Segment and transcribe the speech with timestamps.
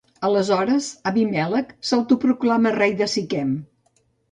[0.27, 3.55] Aleshores Abimèlec s'autoproclamà rei de Siquem.